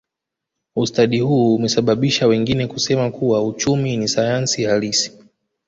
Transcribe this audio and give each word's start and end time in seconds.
Ustadi 0.75 1.19
huu 1.19 1.55
umesababisha 1.55 2.27
wengine 2.27 2.67
kusema 2.67 3.11
kuwa 3.11 3.43
uchumi 3.45 3.97
ni 3.97 4.07
sayansi 4.07 4.63
halisi 4.63 5.19